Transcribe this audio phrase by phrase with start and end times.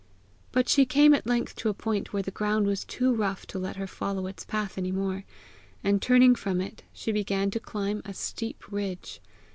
[0.51, 3.59] But she came at length to a point where the ground was too rough to
[3.59, 5.25] let her follow its path any more,
[5.83, 9.21] and turning from it, she began to climb a steep ridge.